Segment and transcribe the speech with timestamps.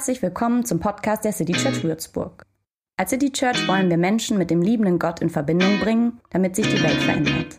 [0.00, 2.46] Herzlich willkommen zum Podcast der City Church Würzburg.
[2.96, 6.66] Als City Church wollen wir Menschen mit dem liebenden Gott in Verbindung bringen, damit sich
[6.66, 7.54] die Welt verändert.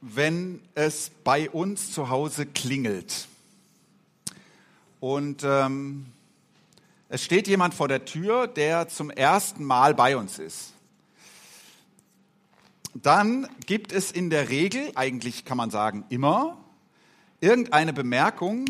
[0.00, 3.26] wenn es bei uns zu Hause klingelt
[5.00, 6.06] und ähm,
[7.08, 10.74] es steht jemand vor der Tür, der zum ersten Mal bei uns ist,
[12.94, 16.56] dann gibt es in der Regel, eigentlich kann man sagen immer,
[17.40, 18.66] irgendeine Bemerkung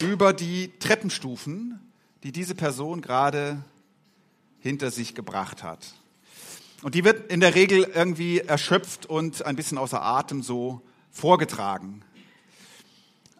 [0.00, 1.80] über die Treppenstufen,
[2.24, 3.62] die diese Person gerade
[4.58, 5.94] hinter sich gebracht hat.
[6.82, 12.02] Und die wird in der Regel irgendwie erschöpft und ein bisschen außer Atem so vorgetragen.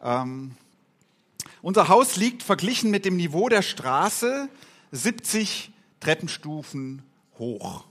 [0.02, 0.56] Ähm,
[1.62, 4.48] unser Haus liegt verglichen mit dem Niveau der Straße
[4.90, 7.02] 70 Treppenstufen
[7.38, 7.84] hoch.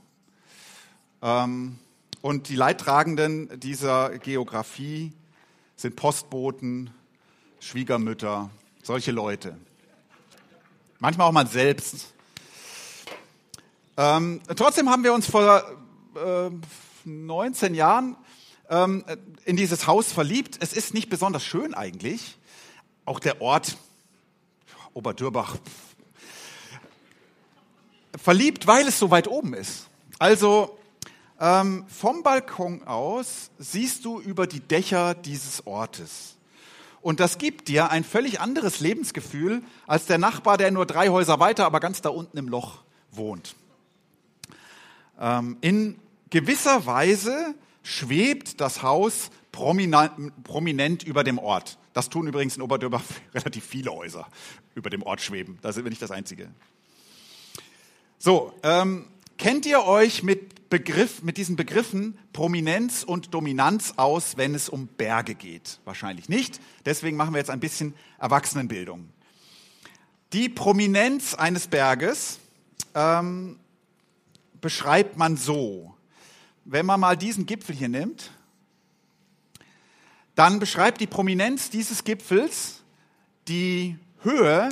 [1.22, 1.78] Ähm,
[2.20, 5.12] und die Leidtragenden dieser Geografie
[5.76, 6.90] sind Postboten,
[7.58, 8.50] Schwiegermütter,
[8.82, 9.56] solche Leute.
[10.98, 12.12] Manchmal auch man selbst.
[13.96, 15.64] Ähm, trotzdem haben wir uns vor
[16.14, 16.50] äh,
[17.04, 18.16] 19 Jahren
[18.68, 19.04] ähm,
[19.44, 20.58] in dieses Haus verliebt.
[20.60, 22.36] Es ist nicht besonders schön eigentlich.
[23.04, 23.76] Auch der Ort
[24.94, 25.56] Oberdürbach.
[28.16, 29.88] Verliebt, weil es so weit oben ist.
[30.18, 30.78] Also
[31.40, 36.36] ähm, vom Balkon aus siehst du über die Dächer dieses Ortes.
[37.00, 41.40] Und das gibt dir ein völlig anderes Lebensgefühl als der Nachbar, der nur drei Häuser
[41.40, 43.56] weiter, aber ganz da unten im Loch wohnt.
[45.18, 45.98] Ähm, in
[46.30, 51.76] gewisser Weise schwebt das Haus prominent, prominent über dem Ort.
[51.92, 53.02] Das tun übrigens in Oberdörbach
[53.34, 54.26] relativ viele Häuser
[54.74, 55.58] über dem Ort schweben.
[55.62, 56.48] Da sind wir nicht das Einzige.
[58.18, 64.54] So, ähm, kennt ihr euch mit, Begriff, mit diesen Begriffen Prominenz und Dominanz aus, wenn
[64.54, 65.80] es um Berge geht?
[65.84, 66.60] Wahrscheinlich nicht.
[66.86, 69.08] Deswegen machen wir jetzt ein bisschen Erwachsenenbildung.
[70.32, 72.38] Die Prominenz eines Berges
[72.94, 73.58] ähm,
[74.62, 75.94] beschreibt man so.
[76.64, 78.30] Wenn man mal diesen Gipfel hier nimmt,
[80.34, 82.82] dann beschreibt die Prominenz dieses Gipfels
[83.48, 84.68] die Höhe,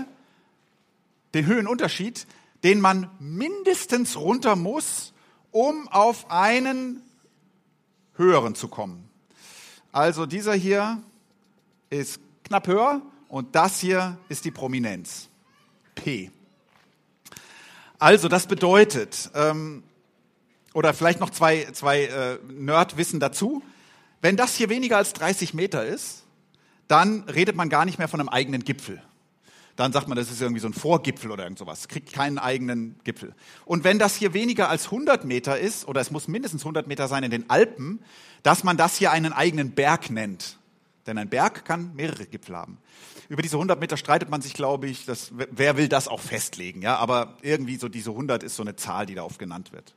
[1.35, 2.27] den Höhenunterschied,
[2.63, 5.13] den man mindestens runter muss,
[5.51, 7.03] um auf einen
[8.15, 9.09] höheren zu kommen.
[9.93, 11.03] Also dieser hier
[11.89, 15.29] ist knapp höher und das hier ist die Prominenz.
[15.95, 16.31] P.
[17.99, 19.83] Also das bedeutet, ähm,
[20.73, 23.63] oder vielleicht noch zwei, zwei äh, Nerdwissen dazu,
[24.21, 26.25] wenn das hier weniger als 30 Meter ist,
[26.89, 29.03] dann redet man gar nicht mehr von einem eigenen Gipfel.
[29.77, 31.89] Dann sagt man, das ist irgendwie so ein Vorgipfel oder irgend sowas.
[31.89, 33.35] Kriegt keinen eigenen Gipfel.
[33.65, 37.09] Und wenn das hier weniger als 100 Meter ist, oder es muss mindestens 100 Meter
[37.09, 38.01] sein in den Alpen,
[38.43, 40.59] dass man das hier einen eigenen Berg nennt.
[41.07, 42.79] Denn ein Berg kann mehrere Gipfel haben.
[43.29, 46.83] Über diese 100 Meter streitet man sich, glaube ich, dass, wer will das auch festlegen,
[46.83, 49.95] ja, aber irgendwie so diese 100 ist so eine Zahl, die da oft genannt wird.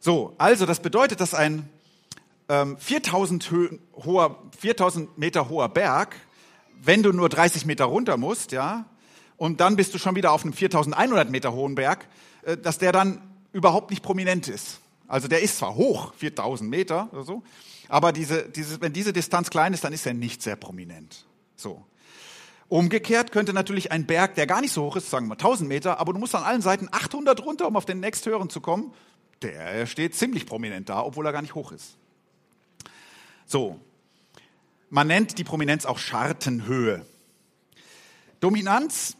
[0.00, 1.68] So, also das bedeutet, dass ein
[2.48, 3.50] ähm, 4000,
[4.04, 6.16] hoher, 4000 Meter hoher Berg,
[6.82, 8.86] wenn du nur 30 Meter runter musst, ja,
[9.36, 12.06] und dann bist du schon wieder auf einem 4100 Meter hohen Berg,
[12.42, 13.20] äh, dass der dann
[13.52, 14.80] überhaupt nicht prominent ist.
[15.08, 17.42] Also der ist zwar hoch, 4000 Meter oder so,
[17.88, 21.24] aber diese, diese, wenn diese Distanz klein ist, dann ist er nicht sehr prominent.
[21.54, 21.84] So.
[22.68, 26.00] Umgekehrt könnte natürlich ein Berg, der gar nicht so hoch ist, sagen wir 1000 Meter,
[26.00, 28.92] aber du musst an allen Seiten 800 runter, um auf den nächsthöheren zu kommen,
[29.42, 31.96] der steht ziemlich prominent da, obwohl er gar nicht hoch ist.
[33.46, 33.80] So.
[34.90, 37.06] Man nennt die Prominenz auch Schartenhöhe.
[38.40, 39.16] Dominanz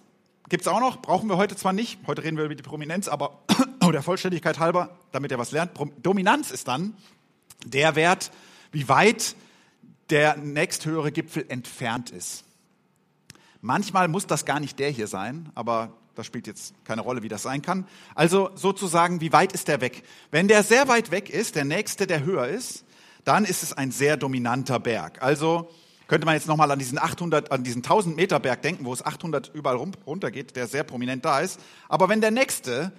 [0.48, 3.40] gibt's auch noch, brauchen wir heute zwar nicht, heute reden wir über die Prominenz, aber
[3.92, 5.72] der Vollständigkeit halber, damit ihr was lernt,
[6.02, 6.96] Dominanz ist dann
[7.64, 8.30] der Wert,
[8.72, 9.36] wie weit
[10.10, 12.44] der nächsthöhere Gipfel entfernt ist.
[13.60, 17.28] Manchmal muss das gar nicht der hier sein, aber das spielt jetzt keine Rolle, wie
[17.28, 17.86] das sein kann.
[18.14, 20.02] Also sozusagen, wie weit ist der weg?
[20.30, 22.85] Wenn der sehr weit weg ist, der nächste, der höher ist,
[23.26, 25.20] dann ist es ein sehr dominanter Berg.
[25.20, 25.68] Also
[26.06, 29.04] könnte man jetzt nochmal an diesen 800, an diesen 1000 Meter Berg denken, wo es
[29.04, 31.60] 800 überall runtergeht, der sehr prominent da ist.
[31.88, 32.92] Aber wenn der nächste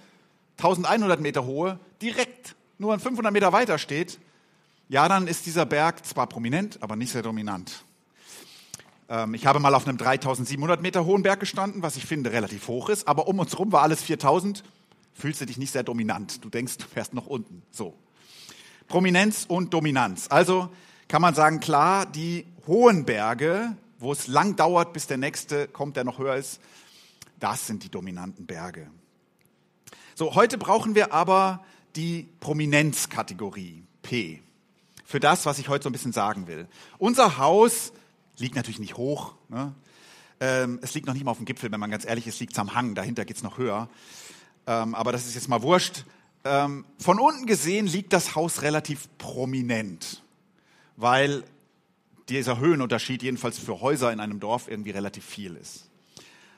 [0.58, 4.18] 1100 Meter hohe direkt nur 500 Meter weiter steht,
[4.90, 7.84] ja, dann ist dieser Berg zwar prominent, aber nicht sehr dominant.
[9.08, 12.68] Ähm, ich habe mal auf einem 3700 Meter hohen Berg gestanden, was ich finde relativ
[12.68, 14.62] hoch ist, aber um uns herum war alles 4000.
[15.14, 16.44] Fühlst du dich nicht sehr dominant.
[16.44, 17.62] Du denkst, du fährst noch unten.
[17.70, 17.94] So.
[18.88, 20.26] Prominenz und Dominanz.
[20.28, 20.70] Also
[21.06, 25.96] kann man sagen, klar, die hohen Berge wo es lang dauert, bis der nächste kommt,
[25.96, 26.60] der noch höher ist.
[27.40, 28.90] Das sind die dominanten Berge.
[30.14, 31.64] So, heute brauchen wir aber
[31.96, 34.42] die Prominenzkategorie P
[35.04, 36.68] für das, was ich heute so ein bisschen sagen will.
[36.98, 37.92] Unser Haus
[38.36, 39.34] liegt natürlich nicht hoch.
[39.48, 39.74] Ne?
[40.40, 42.52] Ähm, es liegt noch nicht mal auf dem Gipfel, wenn man ganz ehrlich ist, liegt
[42.52, 42.94] es am Hang.
[42.94, 43.88] Dahinter geht es noch höher.
[44.66, 46.04] Ähm, aber das ist jetzt mal wurscht.
[46.48, 50.22] Ähm, von unten gesehen liegt das Haus relativ prominent,
[50.96, 51.44] weil
[52.30, 55.90] dieser Höhenunterschied jedenfalls für Häuser in einem Dorf irgendwie relativ viel ist.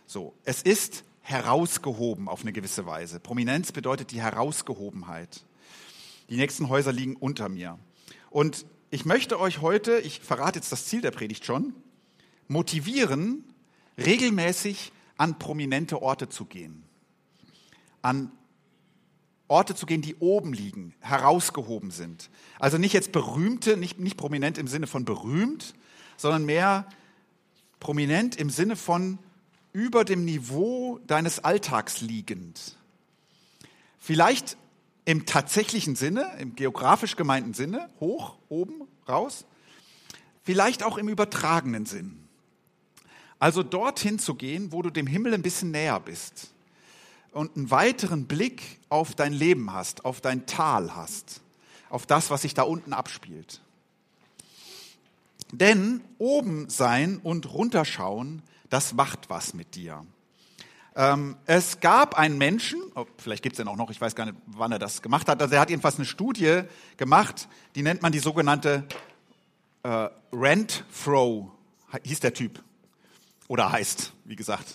[0.07, 3.19] So, es ist herausgehoben auf eine gewisse Weise.
[3.19, 5.45] Prominenz bedeutet die Herausgehobenheit.
[6.29, 7.77] Die nächsten Häuser liegen unter mir.
[8.31, 11.75] Und ich möchte euch heute, ich verrate jetzt das Ziel der Predigt schon,
[12.47, 13.45] motivieren,
[13.99, 16.85] regelmäßig an prominente Orte zu gehen.
[18.03, 18.31] An
[19.50, 22.31] Orte zu gehen, die oben liegen, herausgehoben sind.
[22.61, 25.75] Also nicht jetzt berühmte, nicht, nicht prominent im Sinne von berühmt,
[26.17, 26.87] sondern mehr
[27.81, 29.19] prominent im Sinne von
[29.73, 32.76] über dem Niveau deines Alltags liegend.
[33.99, 34.56] Vielleicht
[35.05, 39.44] im tatsächlichen Sinne, im geografisch gemeinten Sinne, hoch, oben, raus,
[40.44, 42.29] vielleicht auch im übertragenen Sinn.
[43.41, 46.52] Also dorthin zu gehen, wo du dem Himmel ein bisschen näher bist
[47.32, 51.41] und einen weiteren Blick auf dein Leben hast, auf dein Tal hast,
[51.88, 53.61] auf das, was sich da unten abspielt.
[55.53, 60.05] Denn oben sein und runterschauen, das macht was mit dir.
[60.97, 64.26] Ähm, es gab einen Menschen, oh, vielleicht gibt es den auch noch, ich weiß gar
[64.26, 66.62] nicht, wann er das gemacht hat, also er hat jedenfalls eine Studie
[66.97, 68.87] gemacht, die nennt man die sogenannte
[69.83, 71.50] äh, Rent-Throw,
[72.05, 72.62] hieß der Typ.
[73.49, 74.67] Oder heißt, wie gesagt,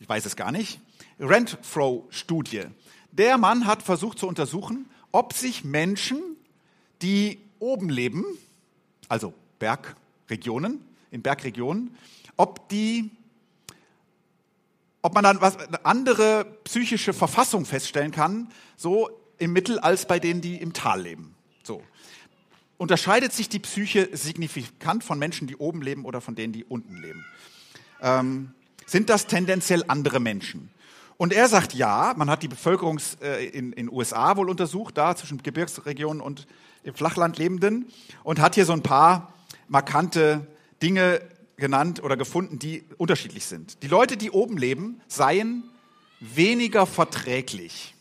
[0.00, 0.80] ich weiß es gar nicht.
[1.20, 2.64] Rent-Throw-Studie.
[3.12, 6.20] Der Mann hat versucht zu untersuchen, ob sich Menschen,
[7.02, 8.24] die oben leben,
[9.08, 11.96] also Bergregionen, in Bergregionen,
[12.36, 13.10] ob die
[15.06, 19.08] ob man dann was, eine andere psychische Verfassung feststellen kann, so
[19.38, 21.36] im Mittel als bei denen, die im Tal leben.
[21.62, 21.80] So.
[22.76, 26.96] Unterscheidet sich die Psyche signifikant von Menschen, die oben leben oder von denen, die unten
[26.96, 27.24] leben?
[28.02, 28.52] Ähm,
[28.84, 30.70] sind das tendenziell andere Menschen?
[31.18, 35.16] Und er sagt ja, man hat die Bevölkerung äh, in den USA wohl untersucht, da
[35.16, 36.46] zwischen Gebirgsregionen und
[36.82, 37.86] im Flachland lebenden
[38.22, 39.32] und hat hier so ein paar
[39.68, 40.46] markante
[40.82, 41.20] Dinge
[41.56, 43.82] genannt oder gefunden, die unterschiedlich sind.
[43.82, 45.64] Die Leute, die oben leben, seien
[46.20, 47.94] weniger verträglich.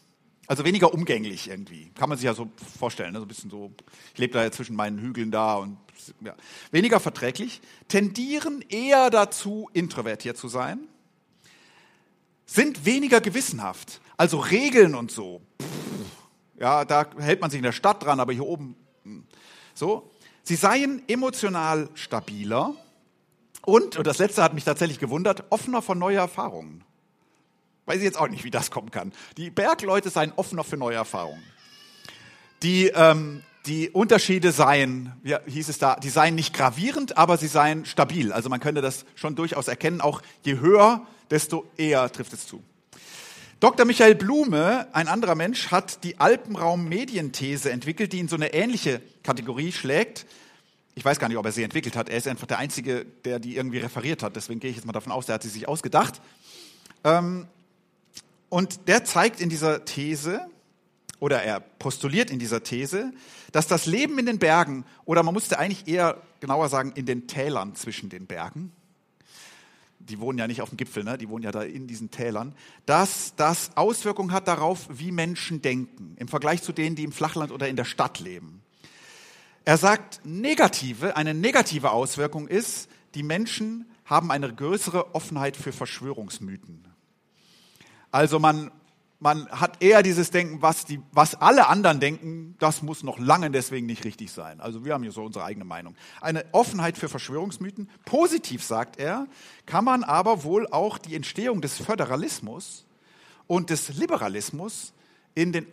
[0.48, 1.92] Also weniger umgänglich irgendwie.
[1.96, 3.14] Kann man sich ja so vorstellen.
[3.14, 3.20] Ne?
[3.20, 3.72] So ein bisschen so,
[4.14, 5.78] ich lebe da ja zwischen meinen Hügeln da und
[6.22, 6.36] ja.
[6.72, 10.88] weniger verträglich, tendieren eher dazu, introvertiert zu sein,
[12.45, 14.01] sind weniger gewissenhaft.
[14.18, 15.42] Also Regeln und so.
[16.57, 19.25] Ja, da hält man sich in der Stadt dran, aber hier oben hm.
[19.74, 20.12] so.
[20.44, 22.75] Sie seien emotional stabiler,
[23.65, 26.83] und, und das letzte hat mich tatsächlich gewundert, offener für neue Erfahrungen.
[27.86, 29.12] Weiß ich jetzt auch nicht, wie das kommen kann.
[29.38, 31.44] Die Bergleute seien offener für neue Erfahrungen.
[32.63, 37.47] Die, ähm, die Unterschiede seien, wie hieß es da, die seien nicht gravierend, aber sie
[37.47, 38.31] seien stabil.
[38.31, 42.63] Also man könnte das schon durchaus erkennen, auch je höher, desto eher trifft es zu.
[43.60, 43.86] Dr.
[43.86, 49.72] Michael Blume, ein anderer Mensch, hat die Alpenraum-Medienthese entwickelt, die in so eine ähnliche Kategorie
[49.72, 50.25] schlägt
[50.95, 52.10] ich weiß gar nicht, ob er sie entwickelt hat.
[52.10, 54.36] Er ist einfach der Einzige, der die irgendwie referiert hat.
[54.38, 56.21] Deswegen gehe ich jetzt mal davon aus, der hat sie sich ausgedacht.
[57.04, 57.47] Ähm,
[58.47, 60.47] und der zeigt in dieser These,
[61.19, 63.11] oder er postuliert in dieser These,
[63.52, 67.28] dass das Leben in den Bergen, oder man musste eigentlich eher genauer sagen, in den
[67.28, 68.71] Tälern zwischen den Bergen,
[70.09, 71.18] die wohnen ja nicht auf dem Gipfel, ne?
[71.18, 72.54] die wohnen ja da in diesen Tälern,
[72.85, 77.52] dass das Auswirkungen hat darauf, wie Menschen denken, im Vergleich zu denen, die im Flachland
[77.52, 78.62] oder in der Stadt leben.
[79.66, 86.88] Er sagt, negative, eine negative Auswirkung ist, die Menschen haben eine größere Offenheit für Verschwörungsmythen.
[88.12, 88.71] Also man,
[89.19, 93.50] man hat eher dieses Denken, was, die, was alle anderen denken, das muss noch lange
[93.50, 94.60] deswegen nicht richtig sein.
[94.60, 95.95] Also wir haben hier so unsere eigene Meinung.
[96.22, 97.90] Eine Offenheit für Verschwörungsmythen.
[98.04, 99.28] Positiv, sagt er,
[99.66, 102.86] kann man aber wohl auch die Entstehung des Föderalismus
[103.48, 104.94] und des Liberalismus
[105.34, 105.68] in den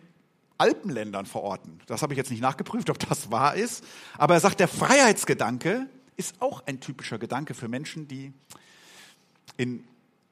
[0.57, 1.81] Alpenländern verorten.
[1.87, 3.83] Das habe ich jetzt nicht nachgeprüft, ob das wahr ist.
[4.17, 8.33] Aber er sagt, der Freiheitsgedanke ist auch ein typischer Gedanke für Menschen, die
[9.57, 9.83] in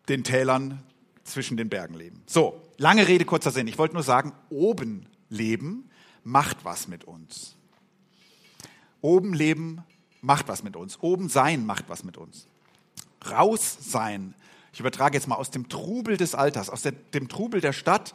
[0.07, 0.83] den Tälern
[1.23, 2.21] zwischen den Bergen leben.
[2.25, 3.67] So, lange Rede, kurzer Sinn.
[3.67, 5.89] Ich wollte nur sagen, oben leben
[6.23, 7.55] macht was mit uns.
[9.01, 9.83] Oben leben
[10.21, 10.97] macht was mit uns.
[10.99, 12.47] Oben sein macht was mit uns.
[13.29, 14.33] Raus sein.
[14.73, 18.13] Ich übertrage jetzt mal aus dem Trubel des Alters, aus der, dem Trubel der Stadt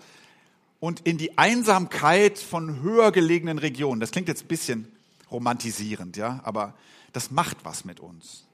[0.81, 4.01] und in die Einsamkeit von höher gelegenen Regionen.
[4.01, 4.91] Das klingt jetzt ein bisschen
[5.31, 6.75] romantisierend, ja, aber
[7.13, 8.45] das macht was mit uns.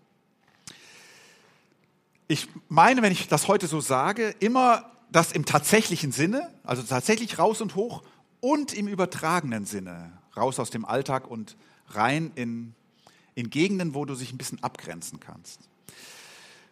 [2.29, 7.39] ich meine, wenn ich das heute so sage, immer das im tatsächlichen Sinne, also tatsächlich
[7.39, 8.03] raus und hoch
[8.41, 11.57] und im übertragenen Sinne, raus aus dem Alltag und
[11.89, 12.75] rein in,
[13.35, 15.61] in Gegenden, wo du sich ein bisschen abgrenzen kannst.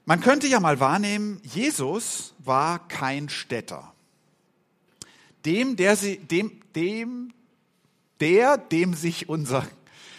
[0.06, 3.92] Man könnte ja mal wahrnehmen, Jesus war kein Städter.
[5.44, 7.32] Dem, der, sie, dem, dem,
[8.18, 9.66] der, dem sich unser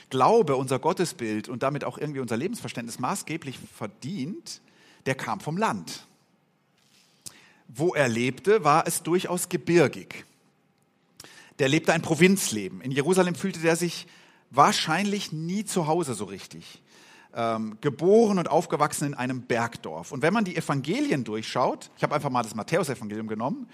[0.10, 4.62] Glaube, unser Gottesbild und damit auch irgendwie unser Lebensverständnis maßgeblich verdient,
[5.06, 6.06] der kam vom Land.
[7.74, 10.26] Wo er lebte, war es durchaus gebirgig.
[11.60, 12.82] Der lebte ein Provinzleben.
[12.82, 14.08] In Jerusalem fühlte er sich
[14.50, 16.82] wahrscheinlich nie zu Hause so richtig.
[17.34, 20.12] Ähm, geboren und aufgewachsen in einem Bergdorf.
[20.12, 23.70] Und wenn man die Evangelien durchschaut, ich habe einfach mal das Matthäusevangelium genommen,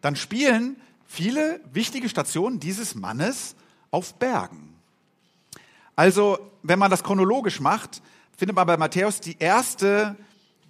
[0.00, 0.76] dann spielen
[1.06, 3.56] viele wichtige Stationen dieses Mannes
[3.90, 4.74] auf Bergen.
[5.96, 8.00] Also, wenn man das chronologisch macht,
[8.36, 10.16] findet man bei Matthäus die erste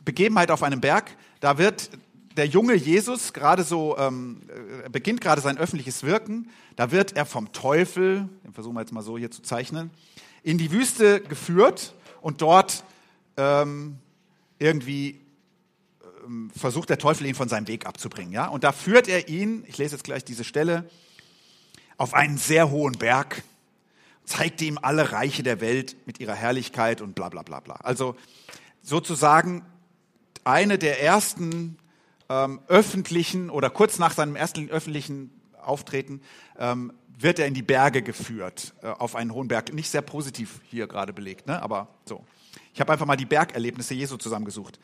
[0.05, 1.17] Begebenheit auf einem Berg.
[1.41, 1.91] Da wird
[2.37, 4.43] der junge Jesus gerade so, ähm,
[4.85, 6.51] äh, beginnt gerade sein öffentliches Wirken.
[6.77, 9.91] Da wird er vom Teufel, den versuchen wir jetzt mal so hier zu zeichnen,
[10.43, 12.85] in die Wüste geführt und dort
[13.37, 13.99] ähm,
[14.59, 15.21] irgendwie
[16.25, 18.33] ähm, versucht der Teufel ihn von seinem Weg abzubringen.
[18.33, 18.49] Ja?
[18.49, 20.89] Und da führt er ihn, ich lese jetzt gleich diese Stelle,
[21.97, 23.43] auf einen sehr hohen Berg
[24.25, 27.77] zeigte ihm alle Reiche der Welt mit ihrer Herrlichkeit und bla bla bla bla.
[27.77, 28.17] Also
[28.83, 29.65] sozusagen
[30.45, 31.77] eine der ersten
[32.29, 36.21] ähm, öffentlichen oder kurz nach seinem ersten öffentlichen Auftreten
[36.59, 39.73] ähm, wird er in die Berge geführt, äh, auf einen hohen Berg.
[39.73, 41.63] Nicht sehr positiv hier gerade belegt, ne?
[41.63, 42.25] aber so.
[42.73, 44.79] Ich habe einfach mal die Bergerlebnisse Jesu zusammengesucht.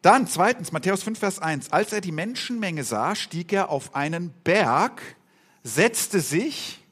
[0.00, 1.72] Dann zweitens, Matthäus 5, Vers 1.
[1.72, 5.00] Als er die Menschenmenge sah, stieg er auf einen Berg,
[5.62, 6.82] setzte sich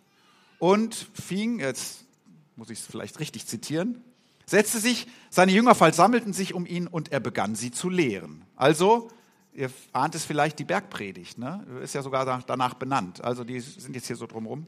[0.58, 2.04] und fing, jetzt
[2.54, 4.04] muss ich es vielleicht richtig zitieren,
[4.46, 8.44] setzte sich, seine Jünger versammelten sich um ihn und er begann sie zu lehren.
[8.56, 9.08] Also,
[9.54, 11.64] ihr ahnt es vielleicht, die Bergpredigt, ne?
[11.83, 13.23] ist ja sogar danach benannt.
[13.23, 14.66] Also die sind jetzt hier so drumherum.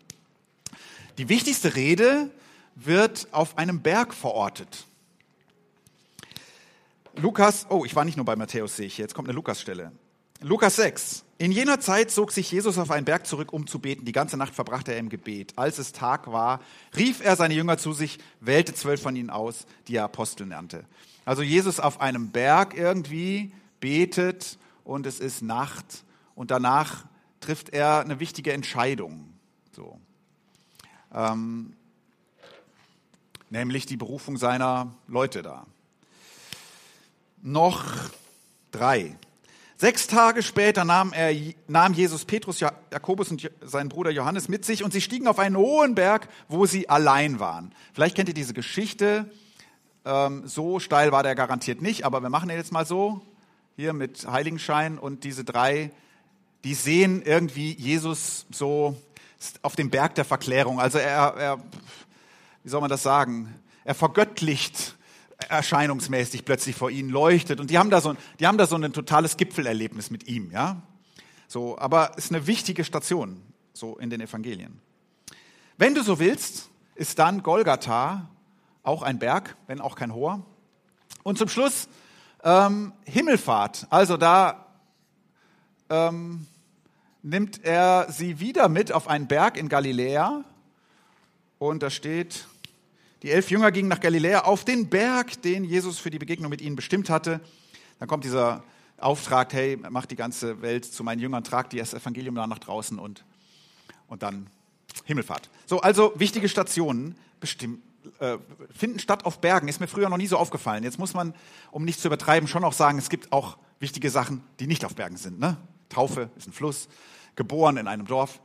[1.18, 2.30] Die wichtigste Rede
[2.74, 4.86] wird auf einem Berg verortet.
[7.16, 9.92] Lukas, oh, ich war nicht nur bei Matthäus, sehe ich, jetzt kommt eine Lukas-Stelle.
[10.40, 11.24] Lukas 6.
[11.38, 14.04] In jener Zeit zog sich Jesus auf einen Berg zurück, um zu beten.
[14.04, 15.52] Die ganze Nacht verbrachte er im Gebet.
[15.56, 16.60] Als es Tag war,
[16.96, 20.84] rief er seine Jünger zu sich, wählte zwölf von ihnen aus, die er Apostel nannte.
[21.24, 27.04] Also Jesus auf einem Berg irgendwie betet und es ist Nacht und danach
[27.40, 29.32] trifft er eine wichtige Entscheidung.
[29.72, 30.00] So.
[31.12, 31.74] Ähm,
[33.50, 35.66] nämlich die Berufung seiner Leute da.
[37.42, 37.84] Noch
[38.70, 39.16] drei.
[39.76, 41.34] Sechs Tage später nahm, er,
[41.66, 45.56] nahm Jesus Petrus, Jakobus und seinen Bruder Johannes mit sich und sie stiegen auf einen
[45.56, 47.74] hohen Berg, wo sie allein waren.
[47.92, 49.28] Vielleicht kennt ihr diese Geschichte.
[50.04, 53.22] Ähm, so steil war der garantiert nicht, aber wir machen jetzt mal so.
[53.74, 55.90] Hier mit Heiligenschein und diese drei,
[56.62, 59.00] die sehen irgendwie Jesus so
[59.62, 60.78] auf dem Berg der Verklärung.
[60.78, 61.58] Also er, er
[62.62, 63.54] wie soll man das sagen?
[63.84, 64.96] Er vergöttlicht
[65.48, 67.60] erscheinungsmäßig plötzlich vor ihnen leuchtet.
[67.60, 70.82] Und die haben da so, die haben da so ein totales Gipfelerlebnis mit ihm, ja.
[71.48, 74.80] So, aber es ist eine wichtige Station, so in den Evangelien.
[75.78, 78.28] Wenn du so willst, ist dann Golgatha
[78.82, 80.44] auch ein Berg, wenn auch kein hoher.
[81.22, 81.88] Und zum Schluss
[82.42, 83.86] ähm, Himmelfahrt.
[83.90, 84.66] Also da
[85.88, 86.46] ähm,
[87.22, 90.44] nimmt er sie wieder mit auf einen Berg in Galiläa.
[91.58, 92.46] Und da steht,
[93.22, 96.60] die elf Jünger gingen nach Galiläa auf den Berg, den Jesus für die Begegnung mit
[96.60, 97.40] ihnen bestimmt hatte.
[97.98, 98.64] Dann kommt dieser
[98.98, 102.98] Auftrag, hey, mach die ganze Welt zu meinen Jüngern, trag das Evangelium da nach draußen
[102.98, 103.24] und,
[104.08, 104.48] und dann
[105.04, 105.50] Himmelfahrt.
[105.66, 107.82] So, also wichtige Stationen bestimmt,
[108.18, 108.38] äh,
[108.74, 109.68] finden statt auf Bergen.
[109.68, 110.84] Ist mir früher noch nie so aufgefallen.
[110.84, 111.34] Jetzt muss man,
[111.70, 114.94] um nicht zu übertreiben, schon auch sagen, es gibt auch wichtige Sachen, die nicht auf
[114.94, 115.38] Bergen sind.
[115.38, 115.56] Ne?
[115.88, 116.88] Taufe ist ein Fluss,
[117.36, 118.40] geboren in einem Dorf.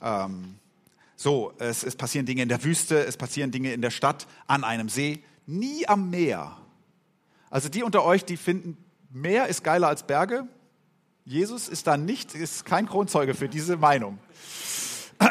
[0.00, 0.56] Ähm,
[1.16, 4.64] so, es, es passieren Dinge in der Wüste, es passieren Dinge in der Stadt, an
[4.64, 6.56] einem See, nie am Meer.
[7.50, 8.76] Also die unter euch, die finden,
[9.10, 10.48] Meer ist geiler als Berge.
[11.24, 14.18] Jesus ist da nicht, ist kein Kronzeuge für diese Meinung.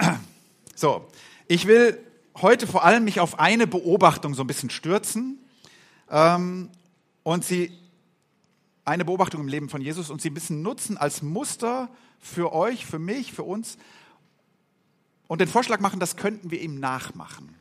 [0.74, 1.08] So,
[1.48, 2.00] ich will
[2.42, 5.40] heute vor allem mich auf eine Beobachtung so ein bisschen stürzen
[6.10, 6.70] ähm,
[7.24, 7.72] und sie
[8.86, 12.86] eine Beobachtung im Leben von Jesus und sie ein bisschen nutzen als Muster für euch,
[12.86, 13.78] für mich, für uns,
[15.32, 17.56] und den Vorschlag machen, das könnten wir ihm nachmachen.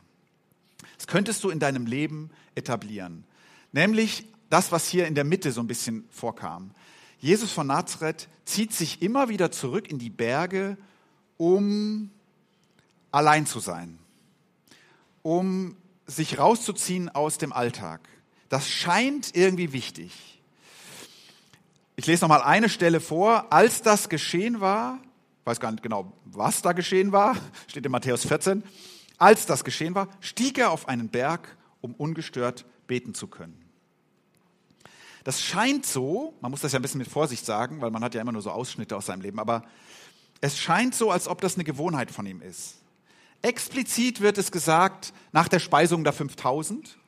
[0.97, 3.23] Das könntest du in deinem Leben etablieren.
[3.71, 6.73] Nämlich das, was hier in der Mitte so ein bisschen vorkam.
[7.21, 10.79] Jesus von Nazareth zieht sich immer wieder zurück in die Berge,
[11.37, 12.11] um
[13.13, 14.00] allein zu sein,
[15.23, 18.01] um sich rauszuziehen aus dem Alltag.
[18.49, 20.41] Das scheint irgendwie wichtig.
[21.97, 23.53] Ich lese noch mal eine Stelle vor.
[23.53, 24.99] Als das geschehen war,
[25.45, 27.37] weiß gar nicht genau, was da geschehen war,
[27.69, 28.63] steht in Matthäus 14.
[29.19, 33.71] Als das geschehen war, stieg er auf einen Berg, um ungestört beten zu können.
[35.25, 38.15] Das scheint so, man muss das ja ein bisschen mit Vorsicht sagen, weil man hat
[38.15, 39.65] ja immer nur so Ausschnitte aus seinem Leben, aber
[40.41, 42.80] es scheint so, als ob das eine Gewohnheit von ihm ist.
[43.43, 46.99] Explizit wird es gesagt nach der Speisung der 5000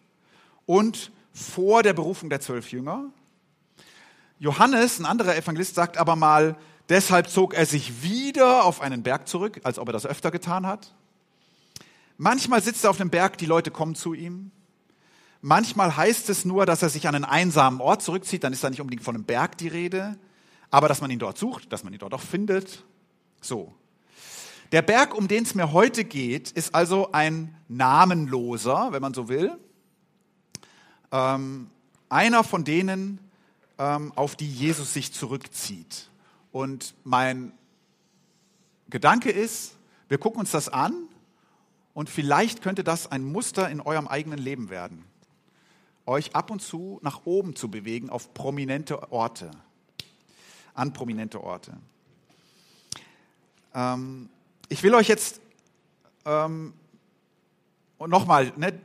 [0.66, 3.10] und vor der Berufung der zwölf Jünger.
[4.38, 6.56] Johannes, ein anderer Evangelist, sagt aber mal,
[6.88, 10.66] deshalb zog er sich wieder auf einen Berg zurück, als ob er das öfter getan
[10.66, 10.94] hat.
[12.16, 14.50] Manchmal sitzt er auf dem Berg, die Leute kommen zu ihm.
[15.40, 18.70] Manchmal heißt es nur, dass er sich an einen einsamen Ort zurückzieht, dann ist da
[18.70, 20.16] nicht unbedingt von einem Berg die Rede,
[20.70, 22.84] aber dass man ihn dort sucht, dass man ihn dort auch findet.
[23.40, 23.74] So.
[24.72, 29.28] Der Berg, um den es mir heute geht, ist also ein namenloser, wenn man so
[29.28, 29.58] will.
[31.10, 31.70] Ähm,
[32.08, 33.18] einer von denen,
[33.78, 36.08] ähm, auf die Jesus sich zurückzieht.
[36.52, 37.52] Und mein
[38.88, 39.76] Gedanke ist,
[40.08, 40.94] wir gucken uns das an
[41.92, 45.04] und vielleicht könnte das ein Muster in eurem eigenen Leben werden.
[46.06, 49.50] Euch ab und zu nach oben zu bewegen auf prominente Orte,
[50.72, 51.76] an prominente Orte.
[53.74, 54.30] Ähm,
[54.68, 55.40] ich will euch jetzt
[56.24, 56.74] ähm,
[57.98, 58.78] nochmal, ne,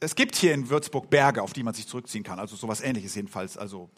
[0.00, 3.14] es gibt hier in Würzburg Berge, auf die man sich zurückziehen kann, also sowas ähnliches
[3.14, 3.88] jedenfalls, also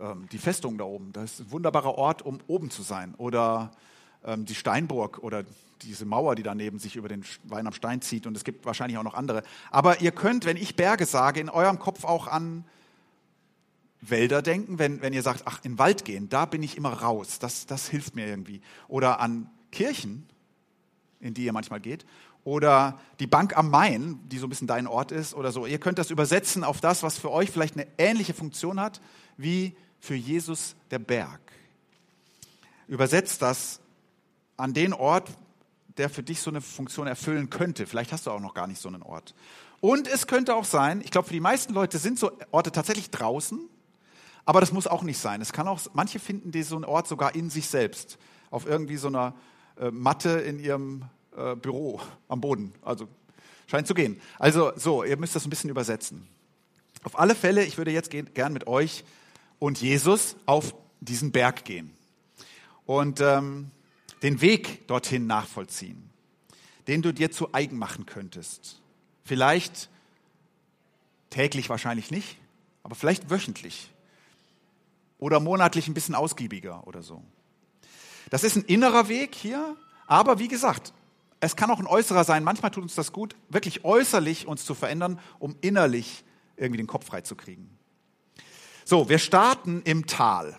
[0.00, 3.14] ähm, die Festung da oben, das ist ein wunderbarer Ort, um oben zu sein.
[3.16, 3.72] Oder
[4.24, 5.44] ähm, die Steinburg oder
[5.82, 8.26] diese Mauer, die daneben sich über den Wein am Stein zieht.
[8.26, 9.42] Und es gibt wahrscheinlich auch noch andere.
[9.70, 12.64] Aber ihr könnt, wenn ich Berge sage, in eurem Kopf auch an
[14.00, 16.92] Wälder denken, wenn, wenn ihr sagt, ach, in den Wald gehen, da bin ich immer
[16.92, 18.60] raus, das, das hilft mir irgendwie.
[18.86, 20.28] Oder an Kirchen,
[21.20, 22.06] in die ihr manchmal geht.
[22.44, 25.66] Oder die Bank am Main, die so ein bisschen dein Ort ist oder so.
[25.66, 29.00] Ihr könnt das übersetzen auf das, was für euch vielleicht eine ähnliche Funktion hat,
[29.36, 31.40] wie für Jesus der Berg.
[32.86, 33.80] Übersetzt das
[34.56, 35.30] an den Ort,
[35.98, 37.86] der für dich so eine Funktion erfüllen könnte.
[37.86, 39.34] Vielleicht hast du auch noch gar nicht so einen Ort.
[39.80, 43.10] Und es könnte auch sein, ich glaube, für die meisten Leute sind so Orte tatsächlich
[43.10, 43.60] draußen,
[44.44, 45.40] aber das muss auch nicht sein.
[45.40, 48.18] Es kann auch, manche finden so einen Ort sogar in sich selbst,
[48.50, 49.34] auf irgendwie so einer
[49.80, 51.04] äh, Matte in ihrem
[51.36, 52.72] äh, Büro am Boden.
[52.82, 53.08] Also
[53.66, 54.20] scheint zu gehen.
[54.38, 56.26] Also so, ihr müsst das ein bisschen übersetzen.
[57.04, 59.04] Auf alle Fälle, ich würde jetzt gern mit euch
[59.58, 61.92] und Jesus auf diesen Berg gehen
[62.86, 63.70] und ähm,
[64.22, 66.10] den Weg dorthin nachvollziehen,
[66.88, 68.80] den du dir zu eigen machen könntest.
[69.24, 69.90] Vielleicht
[71.30, 72.38] täglich wahrscheinlich nicht,
[72.82, 73.90] aber vielleicht wöchentlich
[75.18, 77.22] oder monatlich ein bisschen ausgiebiger oder so.
[78.30, 80.92] Das ist ein innerer Weg hier, aber wie gesagt,
[81.40, 82.44] es kann auch ein äußerer sein.
[82.44, 86.24] Manchmal tut uns das gut, wirklich äußerlich uns zu verändern, um innerlich
[86.56, 87.70] irgendwie den Kopf frei zu kriegen.
[88.84, 90.56] So, wir starten im Tal.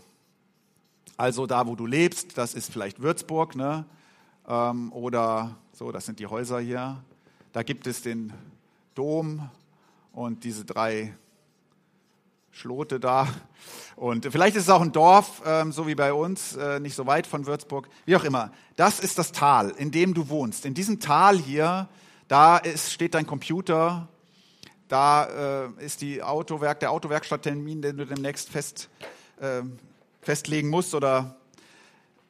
[1.18, 3.86] Also da, wo du lebst, das ist vielleicht Würzburg, ne?
[4.48, 7.04] Ähm, oder so, das sind die Häuser hier.
[7.52, 8.32] Da gibt es den
[8.96, 9.50] Dom
[10.14, 11.14] und diese drei
[12.60, 13.26] Schlote da.
[13.96, 17.08] Und vielleicht ist es auch ein Dorf, ähm, so wie bei uns, äh, nicht so
[17.08, 17.88] weit von Würzburg.
[18.06, 18.52] Wie auch immer.
[18.76, 20.66] Das ist das Tal, in dem du wohnst.
[20.66, 21.88] In diesem Tal hier,
[22.28, 24.10] da ist, steht dein Computer,
[24.90, 28.90] da äh, ist die Autowerk, der Autowerkstatttermin, den du demnächst fest,
[29.40, 29.62] äh,
[30.22, 30.94] festlegen musst.
[30.94, 31.38] Oder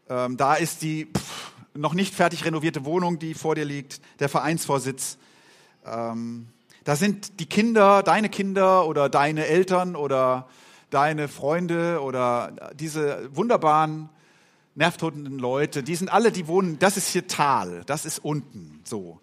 [0.09, 4.29] ähm, da ist die pff, noch nicht fertig renovierte Wohnung, die vor dir liegt, der
[4.29, 5.17] Vereinsvorsitz.
[5.87, 6.49] Ähm,
[6.83, 10.47] da sind die Kinder, deine Kinder oder deine Eltern oder
[10.89, 14.09] deine Freunde oder diese wunderbaren
[14.75, 19.19] nervtotenden Leute, die sind alle, die wohnen, das ist hier Tal, das ist unten so.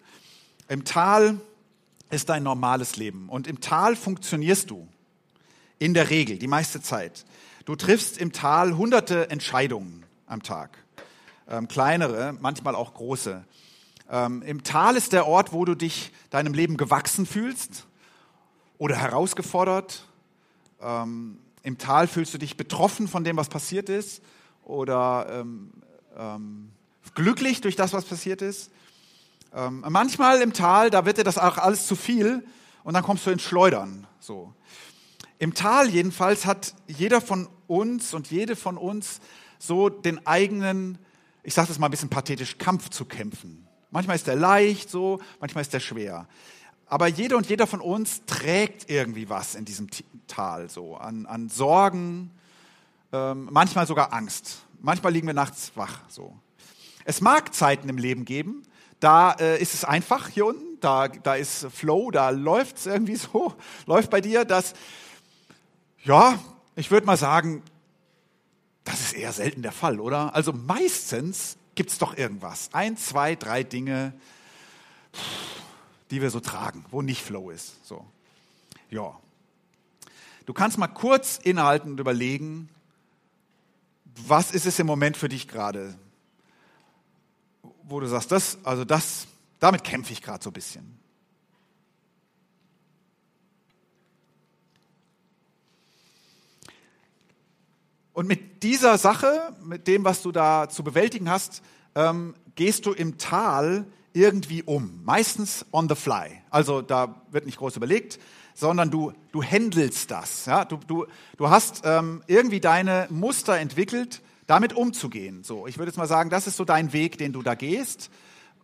[0.67, 1.39] Im Tal
[2.09, 3.29] ist dein normales Leben.
[3.29, 4.87] Und im Tal funktionierst du.
[5.79, 7.25] In der Regel, die meiste Zeit.
[7.65, 10.77] Du triffst im Tal hunderte Entscheidungen am Tag.
[11.49, 13.45] Ähm, kleinere, manchmal auch große.
[14.09, 17.87] Ähm, Im Tal ist der Ort, wo du dich deinem Leben gewachsen fühlst
[18.77, 20.07] oder herausgefordert.
[20.81, 24.21] Ähm, Im Tal fühlst du dich betroffen von dem, was passiert ist
[24.63, 25.71] oder ähm,
[26.17, 26.71] ähm,
[27.15, 28.71] glücklich durch das, was passiert ist.
[29.53, 32.45] Ähm, manchmal im Tal, da wird dir das auch alles zu viel
[32.83, 34.07] und dann kommst du ins Schleudern.
[34.19, 34.53] So.
[35.39, 39.19] Im Tal jedenfalls hat jeder von uns und jede von uns
[39.59, 40.97] so den eigenen,
[41.43, 43.66] ich sage das mal ein bisschen pathetisch, Kampf zu kämpfen.
[43.91, 46.27] Manchmal ist der leicht so, manchmal ist der schwer.
[46.85, 49.87] Aber jeder und jeder von uns trägt irgendwie was in diesem
[50.27, 52.31] Tal so an, an Sorgen,
[53.11, 54.59] ähm, manchmal sogar Angst.
[54.79, 56.35] Manchmal liegen wir nachts wach so.
[57.05, 58.63] Es mag Zeiten im Leben geben,
[58.99, 63.15] da äh, ist es einfach hier unten, da, da ist Flow, da läuft es irgendwie
[63.15, 63.53] so,
[63.85, 64.73] läuft bei dir, dass,
[66.03, 66.37] ja,
[66.75, 67.63] ich würde mal sagen,
[69.17, 70.33] eher selten der Fall, oder?
[70.35, 72.69] Also meistens gibt es doch irgendwas.
[72.73, 74.11] Ein, zwei, drei Dinge,
[76.11, 77.85] die wir so tragen, wo nicht Flow ist.
[77.85, 78.05] So.
[78.89, 79.17] Ja.
[80.45, 82.69] Du kannst mal kurz innehalten und überlegen,
[84.25, 85.97] was ist es im Moment für dich gerade,
[87.83, 89.27] wo du sagst, das, also das,
[89.59, 90.96] damit kämpfe ich gerade so ein bisschen.
[98.17, 101.61] Und mit dieser Sache, mit dem, was du da zu bewältigen hast,
[101.93, 105.01] ähm, gehst du im Tal irgendwie um.
[105.05, 106.41] Meistens on the fly.
[106.49, 108.17] Also da wird nicht groß überlegt,
[108.55, 110.47] sondern du, du handelst das.
[110.47, 110.65] Ja?
[110.65, 111.05] Du, du,
[111.37, 115.43] du hast ähm, irgendwie deine Muster entwickelt, damit umzugehen.
[115.43, 118.09] So, ich würde jetzt mal sagen, das ist so dein Weg, den du da gehst,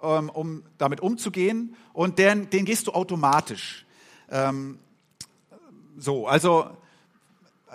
[0.02, 1.76] ähm, um damit umzugehen.
[1.94, 3.86] Und den, den gehst du automatisch.
[4.32, 4.80] Ähm,
[5.96, 6.76] so, also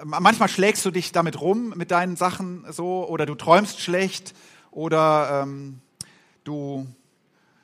[0.05, 4.35] manchmal schlägst du dich damit rum mit deinen Sachen so oder du träumst schlecht
[4.71, 5.81] oder ähm,
[6.45, 6.87] du,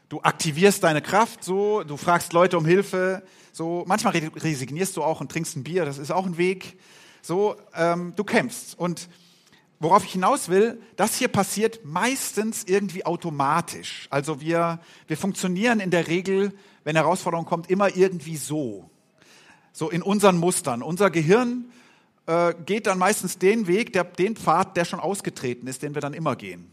[0.08, 3.84] du aktivierst deine Kraft so, du fragst Leute um Hilfe so.
[3.86, 6.78] Manchmal resignierst du auch und trinkst ein Bier, das ist auch ein Weg.
[7.22, 9.08] So, ähm, du kämpfst und
[9.80, 14.06] worauf ich hinaus will, das hier passiert meistens irgendwie automatisch.
[14.10, 16.52] Also wir, wir funktionieren in der Regel,
[16.84, 18.90] wenn Herausforderung kommt, immer irgendwie so.
[19.72, 20.82] So in unseren Mustern.
[20.82, 21.70] Unser Gehirn
[22.26, 26.00] äh, geht dann meistens den Weg, der, den Pfad, der schon ausgetreten ist, den wir
[26.00, 26.70] dann immer gehen.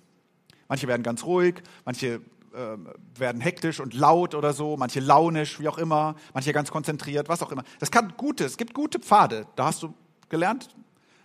[0.67, 2.21] Manche werden ganz ruhig, manche
[2.53, 2.77] äh,
[3.15, 7.43] werden hektisch und laut oder so, manche launisch, wie auch immer, manche ganz konzentriert, was
[7.43, 7.63] auch immer.
[7.79, 9.47] Das kann gute, es gibt gute Pfade.
[9.55, 9.93] Da hast du
[10.29, 10.73] gelernt,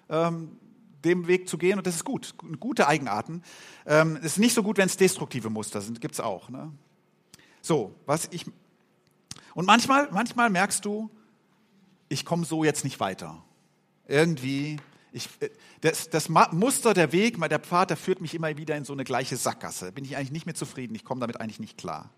[0.09, 0.57] ähm,
[1.05, 3.43] dem Weg zu gehen und das ist gut, gute Eigenarten.
[3.87, 6.49] Ähm, ist nicht so gut, wenn es destruktive Muster sind, gibt es auch.
[6.49, 6.73] Ne?
[7.63, 8.45] So, was ich
[9.55, 11.09] und manchmal, manchmal merkst du,
[12.11, 13.43] ich komme so jetzt nicht weiter
[14.09, 14.79] irgendwie,
[15.13, 18.85] ich, äh, das, das Muster, der Weg, der Pfad, der führt mich immer wieder in
[18.85, 19.93] so eine gleiche Sackgasse.
[19.93, 22.11] Bin ich eigentlich nicht mehr zufrieden, ich komme damit eigentlich nicht klar.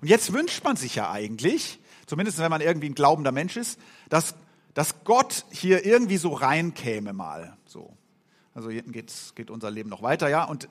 [0.00, 3.78] Und jetzt wünscht man sich ja eigentlich, zumindest wenn man irgendwie ein glaubender Mensch ist,
[4.08, 4.34] dass,
[4.74, 7.56] dass Gott hier irgendwie so reinkäme mal.
[7.66, 7.92] So.
[8.54, 10.44] Also hinten geht's, geht unser Leben noch weiter, ja.
[10.44, 10.68] Und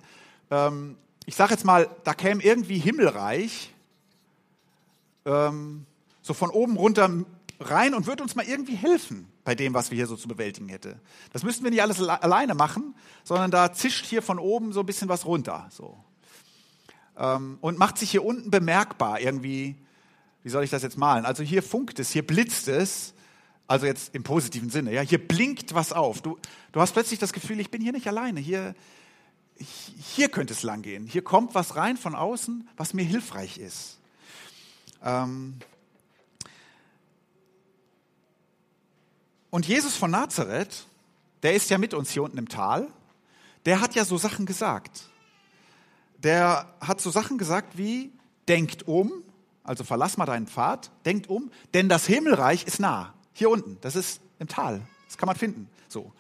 [0.52, 3.74] ähm, ich sage jetzt mal, da käme irgendwie Himmelreich
[5.26, 5.86] ähm,
[6.22, 7.10] so von oben runter
[7.60, 10.68] rein und würde uns mal irgendwie helfen bei dem, was wir hier so zu bewältigen
[10.68, 11.00] hätte.
[11.32, 14.86] Das müssten wir nicht alles alleine machen, sondern da zischt hier von oben so ein
[14.86, 15.70] bisschen was runter.
[15.72, 15.98] So.
[17.18, 19.78] Ähm, und macht sich hier unten bemerkbar irgendwie,
[20.44, 21.26] wie soll ich das jetzt malen?
[21.26, 23.14] Also hier funkt es, hier blitzt es,
[23.68, 26.22] also jetzt im positiven Sinne, ja, hier blinkt was auf.
[26.22, 26.38] Du,
[26.74, 28.76] du hast plötzlich das Gefühl, ich bin hier nicht alleine, hier,
[29.56, 31.08] hier könnte es langgehen.
[31.08, 33.98] Hier kommt was rein von außen, was mir hilfreich ist.
[35.02, 35.54] Ähm,
[39.58, 40.86] Und Jesus von Nazareth,
[41.42, 42.88] der ist ja mit uns hier unten im Tal,
[43.66, 45.10] der hat ja so Sachen gesagt.
[46.20, 48.12] Der hat so Sachen gesagt wie,
[48.48, 49.12] denkt um,
[49.64, 53.16] also verlass mal deinen Pfad, denkt um, denn das Himmelreich ist nah.
[53.34, 55.68] Hier unten, das ist im Tal, das kann man finden.
[55.88, 56.12] So.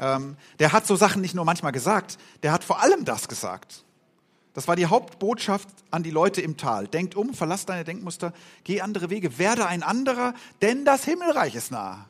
[0.00, 3.84] Ähm, der hat so Sachen nicht nur manchmal gesagt, der hat vor allem das gesagt.
[4.52, 6.88] Das war die Hauptbotschaft an die Leute im Tal.
[6.88, 8.32] Denkt um, verlass deine Denkmuster,
[8.64, 12.08] geh andere Wege, werde ein anderer, denn das Himmelreich ist nah.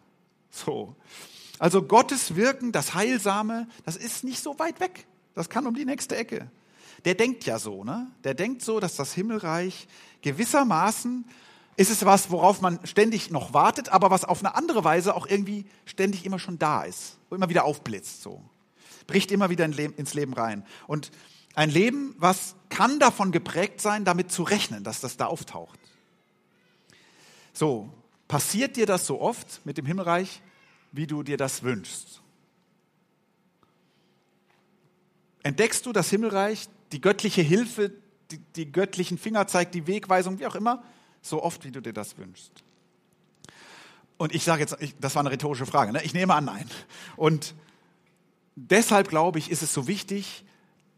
[0.55, 0.95] So.
[1.59, 5.07] Also Gottes Wirken, das Heilsame, das ist nicht so weit weg.
[5.35, 6.51] Das kann um die nächste Ecke.
[7.05, 8.11] Der denkt ja so, ne?
[8.23, 9.89] Der denkt so, dass das Himmelreich
[10.23, 11.25] gewissermaßen
[11.77, 15.27] ist es was, worauf man ständig noch wartet, aber was auf eine andere Weise auch
[15.27, 18.43] irgendwie ständig immer schon da ist, wo immer wieder aufblitzt, so.
[19.07, 20.65] Bricht immer wieder ins Leben rein.
[20.87, 21.11] Und
[21.55, 25.79] ein Leben, was kann davon geprägt sein, damit zu rechnen, dass das da auftaucht.
[27.53, 27.91] So,
[28.35, 30.43] Passiert dir das so oft mit dem Himmelreich,
[30.91, 32.21] wie du dir das wünschst?
[35.45, 37.93] Entdeckst du das Himmelreich, die göttliche Hilfe,
[38.33, 40.83] die, die göttlichen Fingerzeig, die Wegweisung, wie auch immer,
[41.23, 42.65] so oft, wie du dir das wünschst?
[44.17, 46.03] Und ich sage jetzt, ich, das war eine rhetorische Frage, ne?
[46.03, 46.69] ich nehme an, nein.
[47.15, 47.55] Und
[48.57, 50.45] deshalb glaube ich, ist es so wichtig,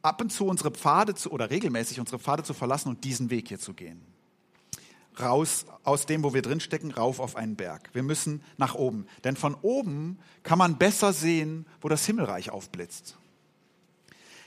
[0.01, 3.49] ab und zu unsere Pfade zu, oder regelmäßig unsere Pfade zu verlassen und diesen Weg
[3.49, 4.16] hier zu gehen
[5.21, 7.91] raus aus dem, wo wir drinstecken, rauf auf einen Berg.
[7.93, 9.07] Wir müssen nach oben.
[9.25, 13.17] Denn von oben kann man besser sehen, wo das Himmelreich aufblitzt.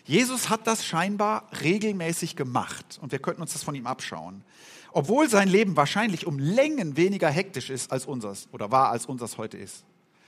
[0.06, 4.44] Jesus hat das scheinbar regelmäßig gemacht und wir könnten uns das von ihm abschauen.
[4.92, 9.38] Obwohl sein Leben wahrscheinlich um Längen weniger hektisch ist als unseres oder war als unseres
[9.38, 9.84] heute ist.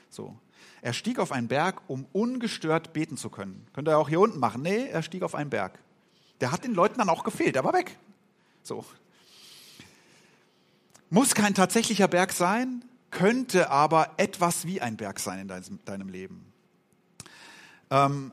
[0.09, 0.35] So.
[0.83, 3.67] Er stieg auf einen Berg, um ungestört beten zu können.
[3.73, 4.61] Könnte er auch hier unten machen.
[4.61, 5.79] Nee, er stieg auf einen Berg.
[6.41, 7.97] Der hat den Leuten dann auch gefehlt, er war weg.
[8.63, 8.85] So.
[11.13, 16.53] Muss kein tatsächlicher Berg sein, könnte aber etwas wie ein Berg sein in deinem, Leben.
[17.89, 18.31] Ähm,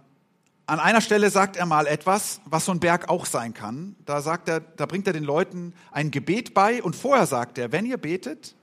[0.65, 3.97] an einer Stelle sagt er mal etwas, was so ein Berg auch sein kann.
[4.07, 7.73] Da sagt er, da bringt er den Leuten ein Gebet bei und vorher sagt er,
[7.73, 8.55] wenn ihr betet,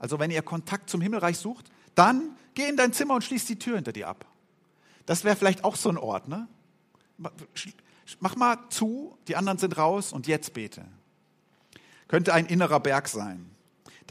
[0.00, 3.60] also wenn ihr Kontakt zum Himmelreich sucht, dann geh in dein Zimmer und schließ die
[3.60, 4.26] Tür hinter dir ab.
[5.06, 6.48] Das wäre vielleicht auch so ein Ort, ne?
[8.18, 10.84] Mach mal zu, die anderen sind raus und jetzt bete.
[12.08, 13.49] Könnte ein innerer Berg sein.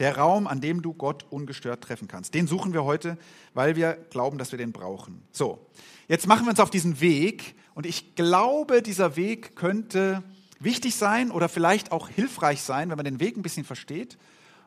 [0.00, 2.34] Der Raum, an dem du Gott ungestört treffen kannst.
[2.34, 3.16] Den suchen wir heute,
[3.54, 5.22] weil wir glauben, dass wir den brauchen.
[5.30, 5.64] So,
[6.08, 10.24] jetzt machen wir uns auf diesen Weg und ich glaube, dieser Weg könnte
[10.58, 14.18] wichtig sein oder vielleicht auch hilfreich sein, wenn man den Weg ein bisschen versteht,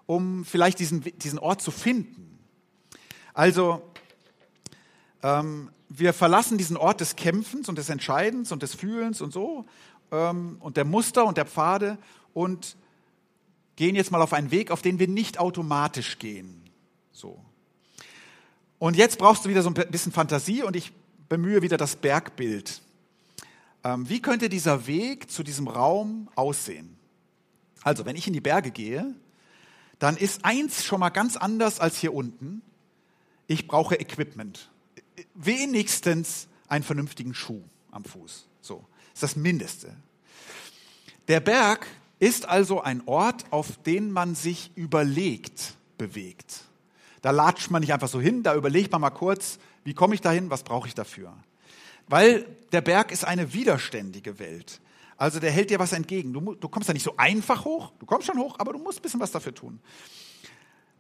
[0.06, 2.40] um vielleicht diesen, diesen Ort zu finden.
[3.34, 3.82] Also,
[5.22, 9.66] ähm, wir verlassen diesen Ort des Kämpfens und des Entscheidens und des Fühlens und so
[10.12, 11.98] ähm, und der Muster und der Pfade
[12.34, 12.76] und
[13.76, 16.70] gehen jetzt mal auf einen Weg, auf den wir nicht automatisch gehen.
[17.12, 17.40] So.
[18.80, 20.92] Und jetzt brauchst du wieder so ein bisschen Fantasie und ich
[21.30, 22.82] bemühe wieder das Bergbild.
[23.84, 26.98] Ähm, wie könnte dieser Weg zu diesem Raum aussehen?
[27.82, 29.14] Also, wenn ich in die Berge gehe,
[30.00, 32.62] dann ist eins schon mal ganz anders als hier unten.
[33.48, 34.70] Ich brauche Equipment.
[35.34, 38.48] Wenigstens einen vernünftigen Schuh am Fuß.
[38.62, 39.96] So, ist das Mindeste.
[41.28, 41.88] Der Berg
[42.24, 46.64] ist also ein Ort, auf den man sich überlegt bewegt.
[47.22, 50.22] Da latscht man nicht einfach so hin, da überlegt man mal kurz, wie komme ich
[50.22, 51.34] dahin, was brauche ich dafür.
[52.08, 54.80] Weil der Berg ist eine widerständige Welt.
[55.18, 56.32] Also der hält dir was entgegen.
[56.32, 59.00] Du, du kommst da nicht so einfach hoch, du kommst schon hoch, aber du musst
[59.00, 59.82] ein bisschen was dafür tun.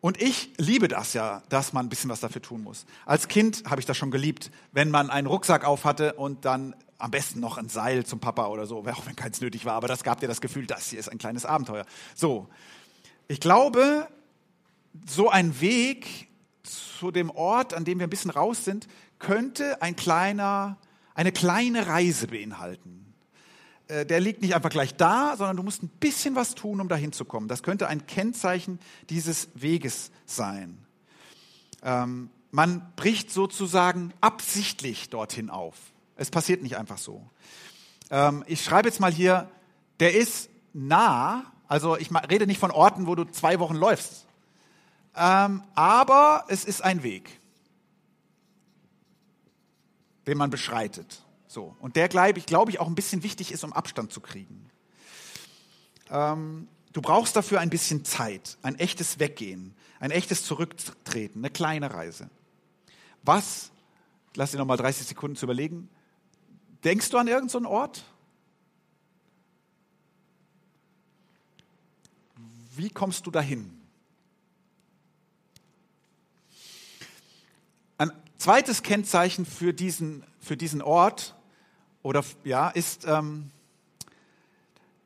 [0.01, 2.86] Und ich liebe das ja, dass man ein bisschen was dafür tun muss.
[3.05, 6.75] Als Kind habe ich das schon geliebt, wenn man einen Rucksack auf hatte und dann
[7.03, 9.89] am besten noch ein Seil zum Papa oder so, auch wenn keins nötig war, aber
[9.89, 11.85] das gab dir das Gefühl, das hier ist ein kleines Abenteuer.
[12.15, 12.47] So,
[13.27, 14.07] ich glaube,
[15.05, 16.29] so ein Weg
[16.63, 18.87] zu dem Ort, an dem wir ein bisschen raus sind,
[19.19, 20.77] könnte ein kleiner,
[21.13, 23.13] eine kleine Reise beinhalten.
[23.89, 26.87] Äh, der liegt nicht einfach gleich da, sondern du musst ein bisschen was tun, um
[26.87, 27.49] dahin zu kommen.
[27.49, 30.77] Das könnte ein Kennzeichen dieses Weges sein.
[31.83, 35.92] Ähm, man bricht sozusagen absichtlich dorthin auf.
[36.15, 37.30] Es passiert nicht einfach so.
[38.10, 39.49] Ähm, ich schreibe jetzt mal hier,
[39.99, 44.26] der ist nah, also ich rede nicht von Orten, wo du zwei Wochen läufst,
[45.15, 47.39] ähm, aber es ist ein Weg,
[50.28, 51.23] den man beschreitet.
[51.47, 51.76] So.
[51.80, 54.69] Und der, glaube ich, glaube ich, auch ein bisschen wichtig ist, um Abstand zu kriegen.
[56.10, 61.93] Ähm, du brauchst dafür ein bisschen Zeit, ein echtes Weggehen, ein echtes Zurücktreten, eine kleine
[61.93, 62.30] Reise.
[63.23, 63.71] Was,
[64.36, 65.89] lass dir nochmal 30 Sekunden zu überlegen,
[66.84, 68.04] Denkst du an irgendeinen Ort?
[72.76, 73.72] Wie kommst du dahin?
[77.98, 81.36] Ein zweites Kennzeichen für diesen, für diesen Ort
[82.02, 83.52] oder, ja, ist, ähm,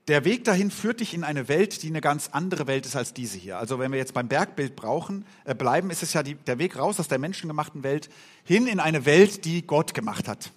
[0.07, 3.13] der Weg dahin führt dich in eine Welt, die eine ganz andere Welt ist als
[3.13, 3.57] diese hier.
[3.57, 6.77] Also wenn wir jetzt beim Bergbild brauchen, äh, bleiben, ist es ja die, der Weg
[6.77, 8.09] raus aus der menschengemachten Welt
[8.45, 10.51] hin in eine Welt, die Gott gemacht hat.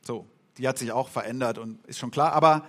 [0.00, 0.26] So,
[0.58, 2.32] die hat sich auch verändert und ist schon klar.
[2.32, 2.66] Aber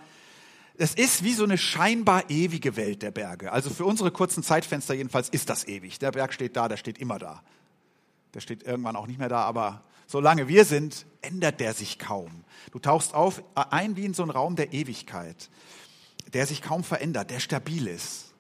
[0.78, 3.52] es ist wie so eine scheinbar ewige Welt der Berge.
[3.52, 6.00] Also für unsere kurzen Zeitfenster jedenfalls ist das ewig.
[6.00, 7.44] Der Berg steht da, der steht immer da.
[8.34, 12.46] Der steht irgendwann auch nicht mehr da, aber solange wir sind, ändert der sich kaum.
[12.72, 15.50] Du tauchst auf ein wie in so einen Raum der Ewigkeit,
[16.34, 18.34] der sich kaum verändert, der stabil ist.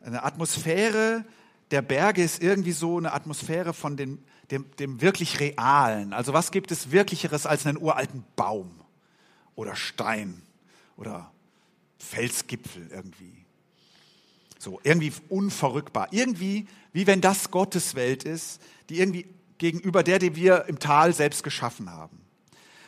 [0.00, 1.24] Eine Atmosphäre
[1.70, 6.12] der Berge ist irgendwie so eine Atmosphäre von den dem, dem wirklich Realen.
[6.12, 8.70] Also was gibt es Wirklicheres als einen uralten Baum
[9.54, 10.42] oder Stein
[10.96, 11.32] oder
[11.98, 13.44] Felsgipfel irgendwie?
[14.58, 16.08] So, irgendwie unverrückbar.
[16.12, 19.26] Irgendwie, wie wenn das Gottes Welt ist, die irgendwie
[19.58, 22.20] gegenüber der, die wir im Tal selbst geschaffen haben.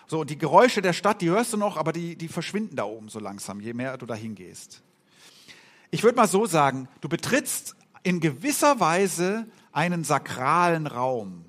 [0.07, 2.85] So, und die Geräusche der Stadt, die hörst du noch, aber die, die verschwinden da
[2.85, 4.83] oben so langsam, je mehr du da hingehst.
[5.90, 11.44] Ich würde mal so sagen, du betrittst in gewisser Weise einen sakralen Raum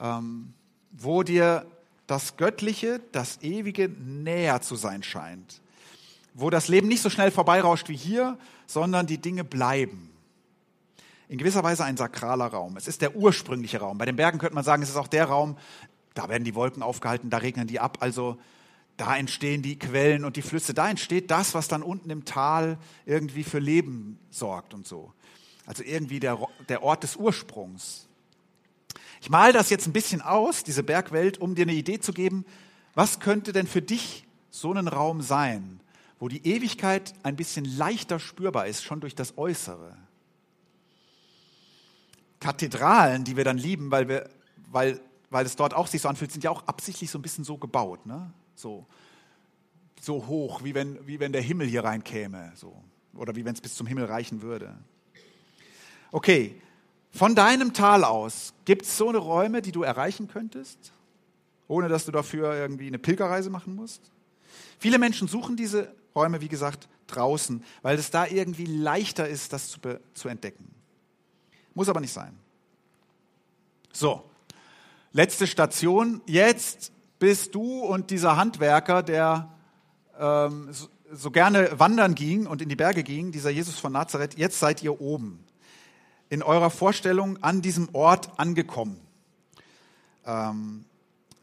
[0.00, 0.52] ähm,
[0.92, 1.66] wo dir
[2.06, 5.60] das Göttliche, das Ewige näher zu sein scheint.
[6.34, 10.10] Wo das Leben nicht so schnell vorbeirauscht wie hier, sondern die Dinge bleiben.
[11.28, 12.76] In gewisser Weise ein sakraler Raum.
[12.76, 13.98] Es ist der ursprüngliche Raum.
[13.98, 15.56] Bei den Bergen könnte man sagen, es ist auch der Raum,
[16.14, 17.98] da werden die Wolken aufgehalten, da regnen die ab.
[18.00, 18.38] Also
[18.96, 20.74] da entstehen die Quellen und die Flüsse.
[20.74, 25.12] Da entsteht das, was dann unten im Tal irgendwie für Leben sorgt und so.
[25.66, 28.06] Also irgendwie der, der Ort des Ursprungs.
[29.24, 32.44] Ich male das jetzt ein bisschen aus, diese Bergwelt, um dir eine Idee zu geben,
[32.92, 35.80] was könnte denn für dich so ein Raum sein,
[36.18, 39.96] wo die Ewigkeit ein bisschen leichter spürbar ist, schon durch das Äußere.
[42.38, 44.28] Kathedralen, die wir dann lieben, weil, wir,
[44.70, 47.44] weil, weil es dort auch sich so anfühlt, sind ja auch absichtlich so ein bisschen
[47.44, 48.30] so gebaut, ne?
[48.54, 48.84] So,
[50.02, 52.76] so hoch, wie wenn, wie wenn der Himmel hier reinkäme, so.
[53.14, 54.76] Oder wie wenn es bis zum Himmel reichen würde.
[56.12, 56.60] Okay,
[57.14, 60.92] von deinem Tal aus, gibt es so eine Räume, die du erreichen könntest,
[61.68, 64.10] ohne dass du dafür irgendwie eine Pilgerreise machen musst?
[64.80, 69.68] Viele Menschen suchen diese Räume, wie gesagt, draußen, weil es da irgendwie leichter ist, das
[69.68, 69.78] zu,
[70.14, 70.74] zu entdecken.
[71.74, 72.36] Muss aber nicht sein.
[73.92, 74.28] So,
[75.12, 76.20] letzte Station.
[76.26, 79.54] Jetzt bist du und dieser Handwerker, der
[80.18, 84.36] ähm, so, so gerne wandern ging und in die Berge ging, dieser Jesus von Nazareth,
[84.36, 85.44] jetzt seid ihr oben
[86.28, 89.00] in eurer Vorstellung an diesem Ort angekommen.
[90.26, 90.84] Ähm,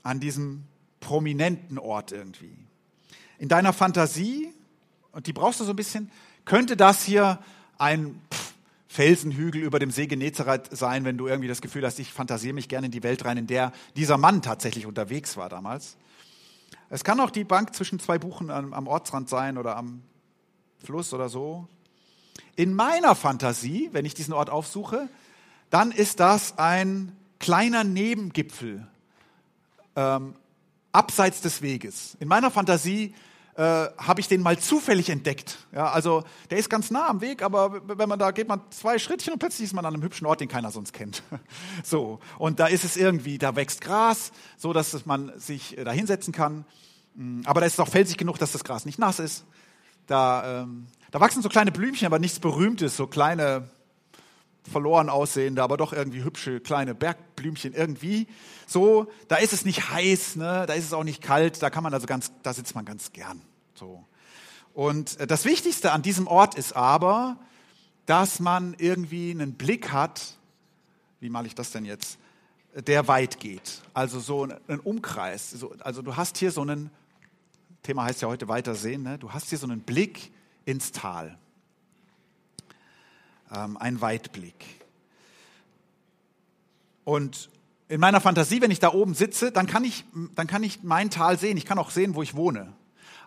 [0.03, 0.63] an diesem
[0.99, 2.57] prominenten Ort irgendwie.
[3.37, 4.53] In deiner Fantasie,
[5.11, 6.11] und die brauchst du so ein bisschen,
[6.45, 7.39] könnte das hier
[7.77, 8.53] ein pff,
[8.87, 12.67] Felsenhügel über dem See Genezareth sein, wenn du irgendwie das Gefühl hast, ich fantasiere mich
[12.67, 15.95] gerne in die Welt rein, in der dieser Mann tatsächlich unterwegs war damals.
[16.89, 20.01] Es kann auch die Bank zwischen zwei Buchen am, am Ortsrand sein oder am
[20.83, 21.69] Fluss oder so.
[22.61, 25.09] In meiner Fantasie, wenn ich diesen Ort aufsuche,
[25.71, 28.85] dann ist das ein kleiner Nebengipfel
[29.95, 30.35] ähm,
[30.91, 32.15] abseits des Weges.
[32.19, 33.15] In meiner Fantasie
[33.55, 35.57] äh, habe ich den mal zufällig entdeckt.
[35.71, 38.99] Ja, also der ist ganz nah am Weg, aber wenn man da geht man zwei
[38.99, 41.23] Schrittchen und plötzlich ist man an einem hübschen Ort, den keiner sonst kennt.
[41.83, 45.91] so und da ist es irgendwie, da wächst Gras, so dass man sich äh, da
[45.91, 46.65] hinsetzen kann.
[47.15, 49.45] Mm, aber da ist es auch felsig genug, dass das Gras nicht nass ist.
[50.05, 53.69] Da, ähm, da wachsen so kleine Blümchen, aber nichts Berühmtes, so kleine
[54.69, 58.27] verloren aussehende, aber doch irgendwie hübsche kleine Bergblümchen irgendwie.
[58.67, 60.65] So, da ist es nicht heiß, ne?
[60.67, 63.11] da ist es auch nicht kalt, da kann man also ganz, da sitzt man ganz
[63.11, 63.41] gern.
[63.73, 64.05] So.
[64.73, 67.37] Und äh, das Wichtigste an diesem Ort ist aber,
[68.05, 70.37] dass man irgendwie einen Blick hat,
[71.19, 72.17] wie male ich das denn jetzt,
[72.73, 73.81] der weit geht.
[73.93, 75.65] Also so ein Umkreis.
[75.79, 76.89] Also du hast hier so einen,
[77.83, 79.17] Thema heißt ja heute weitersehen, ne?
[79.17, 80.31] du hast hier so einen Blick
[80.65, 81.37] ins Tal
[83.53, 84.81] ähm, ein Weitblick.
[87.03, 87.49] Und
[87.87, 91.09] in meiner Fantasie, wenn ich da oben sitze, dann kann, ich, dann kann ich mein
[91.09, 91.57] Tal sehen.
[91.57, 92.71] Ich kann auch sehen, wo ich wohne.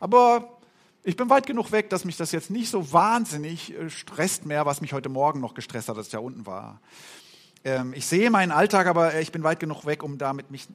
[0.01, 0.59] Aber
[1.03, 4.65] ich bin weit genug weg, dass mich das jetzt nicht so wahnsinnig äh, stresst mehr,
[4.65, 6.81] was mich heute Morgen noch gestresst hat, als ich da unten war.
[7.63, 10.67] Ähm, ich sehe meinen Alltag, aber ich bin weit genug weg, um damit, mich,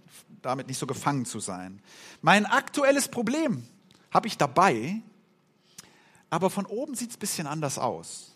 [0.41, 1.81] damit nicht so gefangen zu sein.
[2.21, 3.63] Mein aktuelles Problem
[4.11, 5.01] habe ich dabei,
[6.29, 8.35] aber von oben sieht es ein bisschen anders aus.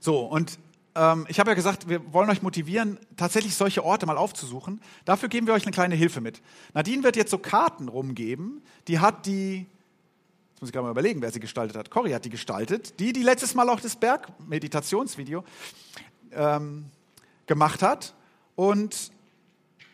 [0.00, 0.58] So, und
[0.94, 4.80] ähm, ich habe ja gesagt, wir wollen euch motivieren, tatsächlich solche Orte mal aufzusuchen.
[5.04, 6.40] Dafür geben wir euch eine kleine Hilfe mit.
[6.74, 9.66] Nadine wird jetzt so Karten rumgeben, die hat die,
[10.50, 11.90] jetzt muss ich gerade mal überlegen, wer sie gestaltet hat.
[11.90, 15.44] Cory hat die gestaltet, die, die letztes Mal auch das Berg-Meditationsvideo
[16.32, 16.86] ähm,
[17.46, 18.14] gemacht hat.
[18.56, 19.12] Und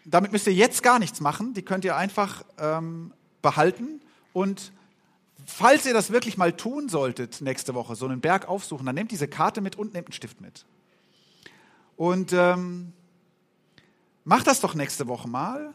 [0.04, 4.00] damit müsst ihr jetzt gar nichts machen, die könnt ihr einfach ähm, behalten
[4.32, 4.72] und
[5.46, 9.10] falls ihr das wirklich mal tun solltet nächste Woche, so einen Berg aufsuchen, dann nehmt
[9.10, 10.64] diese Karte mit und nehmt einen Stift mit.
[11.96, 12.92] Und ähm,
[14.24, 15.72] macht das doch nächste Woche mal.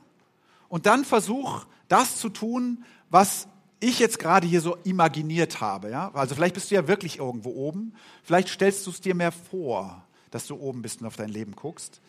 [0.67, 3.47] Und dann versuch das zu tun, was
[3.79, 5.89] ich jetzt gerade hier so imaginiert habe.
[5.89, 6.12] Ja?
[6.13, 7.93] Also vielleicht bist du ja wirklich irgendwo oben.
[8.23, 11.55] Vielleicht stellst du es dir mehr vor, dass du oben bist und auf dein Leben
[11.55, 12.01] guckst.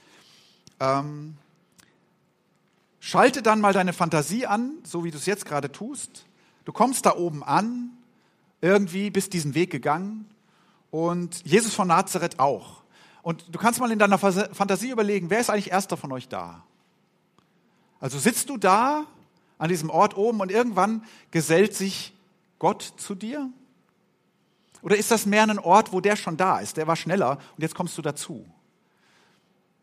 [0.81, 1.37] Ähm,
[2.99, 6.27] schalte dann mal deine Fantasie an, so wie du es jetzt gerade tust.
[6.65, 7.91] Du kommst da oben an,
[8.61, 10.29] irgendwie bist diesen Weg gegangen
[10.91, 12.83] und Jesus von Nazareth auch.
[13.23, 16.65] Und du kannst mal in deiner Fantasie überlegen, wer ist eigentlich erster von euch da?
[18.01, 19.05] Also sitzt du da
[19.59, 22.15] an diesem Ort oben und irgendwann gesellt sich
[22.59, 23.51] Gott zu dir?
[24.83, 26.79] Oder ist das mehr ein Ort, wo der schon da ist?
[26.79, 28.47] Der war schneller und jetzt kommst du dazu.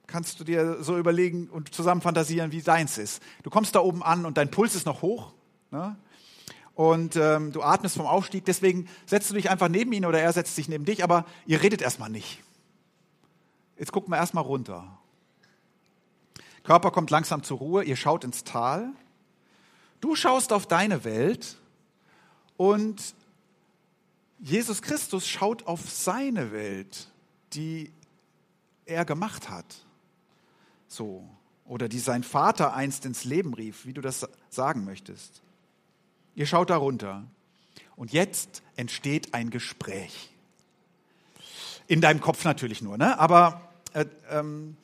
[0.07, 3.21] Kannst du dir so überlegen und zusammen fantasieren, wie deins ist?
[3.43, 5.33] Du kommst da oben an und dein Puls ist noch hoch.
[5.69, 5.95] Ne?
[6.77, 8.45] Und ähm, du atmest vom Aufstieg.
[8.45, 11.63] Deswegen setzt du dich einfach neben ihn oder er setzt sich neben dich, aber ihr
[11.63, 12.43] redet erstmal nicht.
[13.79, 14.99] Jetzt gucken wir erstmal runter.
[16.61, 18.91] Körper kommt langsam zur Ruhe, ihr schaut ins Tal.
[20.01, 21.57] Du schaust auf deine Welt
[22.57, 23.15] und
[24.37, 27.07] Jesus Christus schaut auf seine Welt,
[27.53, 27.91] die
[28.85, 29.83] er gemacht hat.
[30.87, 31.27] So.
[31.65, 35.41] Oder die sein Vater einst ins Leben rief, wie du das sagen möchtest.
[36.37, 37.23] Ihr schaut da runter.
[37.95, 40.29] Und jetzt entsteht ein Gespräch.
[41.87, 43.17] In deinem Kopf natürlich nur, ne?
[43.17, 44.77] aber äh, ähm,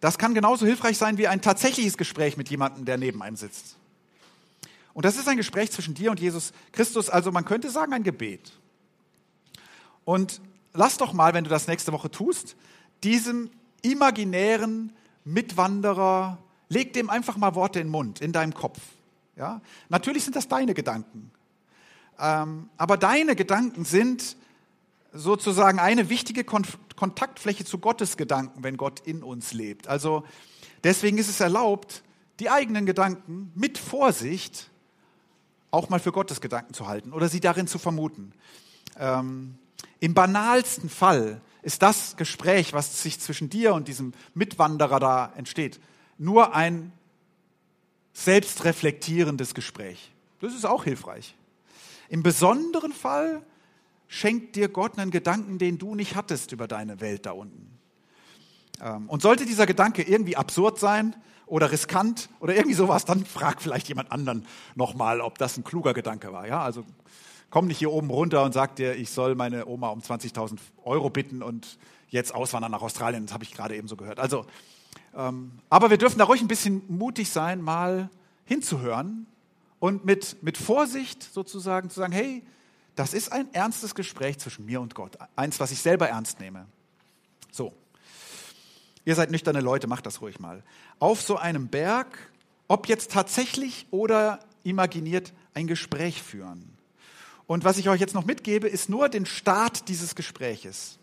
[0.00, 3.76] das kann genauso hilfreich sein wie ein tatsächliches Gespräch mit jemandem, der neben einem sitzt.
[4.94, 8.02] Und das ist ein Gespräch zwischen dir und Jesus Christus, also man könnte sagen ein
[8.02, 8.52] Gebet.
[10.06, 10.40] Und
[10.72, 12.56] lass doch mal, wenn du das nächste Woche tust,
[13.02, 13.50] diesem
[13.82, 14.90] imaginären
[15.24, 16.38] Mitwanderer
[16.70, 18.80] leg dem einfach mal Worte in den Mund, in deinem Kopf.
[19.36, 19.60] Ja?
[19.88, 21.30] Natürlich sind das deine Gedanken.
[22.18, 24.36] Ähm, aber deine Gedanken sind
[25.12, 26.64] sozusagen eine wichtige Kon
[26.96, 29.88] Kontaktfläche zu Gottes Gedanken, wenn Gott in uns lebt.
[29.88, 30.22] Also
[30.84, 32.04] deswegen ist es erlaubt,
[32.38, 34.70] die eigenen Gedanken mit Vorsicht
[35.72, 38.32] auch mal für Gottes Gedanken zu halten oder sie darin zu vermuten.
[38.96, 39.58] Ähm,
[39.98, 45.80] Im banalsten Fall ist das Gespräch, was sich zwischen dir und diesem Mitwanderer da entsteht,
[46.16, 46.92] nur ein
[48.14, 50.10] selbstreflektierendes Gespräch.
[50.40, 51.34] Das ist auch hilfreich.
[52.08, 53.42] Im besonderen Fall
[54.08, 57.78] schenkt dir Gott einen Gedanken, den du nicht hattest über deine Welt da unten.
[58.80, 63.60] Ähm, und sollte dieser Gedanke irgendwie absurd sein oder riskant oder irgendwie sowas, dann frag
[63.60, 66.46] vielleicht jemand anderen nochmal, ob das ein kluger Gedanke war.
[66.46, 66.84] Ja, also
[67.50, 71.10] komm nicht hier oben runter und sag dir, ich soll meine Oma um 20.000 Euro
[71.10, 73.26] bitten und jetzt auswandern nach Australien.
[73.26, 74.18] Das habe ich gerade eben so gehört.
[74.20, 74.46] Also,
[75.12, 78.10] aber wir dürfen da ruhig ein bisschen mutig sein, mal
[78.44, 79.26] hinzuhören
[79.78, 82.42] und mit, mit Vorsicht sozusagen zu sagen, hey,
[82.96, 85.18] das ist ein ernstes Gespräch zwischen mir und Gott.
[85.36, 86.66] Eins, was ich selber ernst nehme.
[87.50, 87.72] So.
[89.04, 90.62] Ihr seid nüchterne Leute, macht das ruhig mal.
[90.98, 92.32] Auf so einem Berg,
[92.68, 96.74] ob jetzt tatsächlich oder imaginiert, ein Gespräch führen.
[97.46, 100.98] Und was ich euch jetzt noch mitgebe, ist nur den Start dieses Gespräches.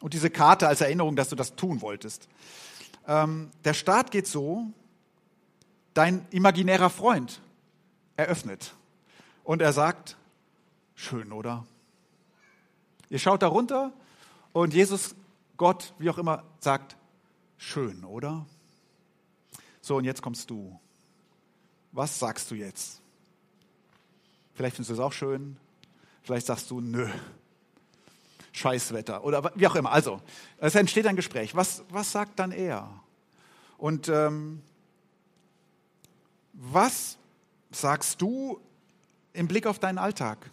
[0.00, 2.28] Und diese Karte als Erinnerung, dass du das tun wolltest.
[3.06, 4.66] Ähm, der Start geht so,
[5.94, 7.40] dein imaginärer Freund
[8.16, 8.74] eröffnet.
[9.44, 10.16] Und er sagt,
[10.94, 11.66] schön, oder?
[13.08, 13.92] Ihr schaut da runter
[14.52, 15.14] und Jesus,
[15.56, 16.96] Gott, wie auch immer, sagt,
[17.56, 18.46] schön, oder?
[19.80, 20.78] So, und jetzt kommst du.
[21.92, 23.00] Was sagst du jetzt?
[24.54, 25.56] Vielleicht findest du es auch schön.
[26.22, 27.08] Vielleicht sagst du, nö.
[28.52, 29.92] Scheißwetter oder wie auch immer.
[29.92, 30.20] Also,
[30.58, 31.54] es entsteht ein Gespräch.
[31.54, 32.88] Was, was sagt dann er?
[33.78, 34.60] Und ähm,
[36.52, 37.16] was
[37.70, 38.60] sagst du
[39.32, 40.50] im Blick auf deinen Alltag?